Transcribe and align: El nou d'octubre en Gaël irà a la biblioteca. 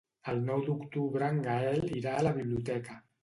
El 0.31 0.39
nou 0.45 0.63
d'octubre 0.69 1.27
en 1.33 1.37
Gaël 1.47 1.85
irà 1.99 2.17
a 2.17 2.23
la 2.31 2.35
biblioteca. 2.41 2.99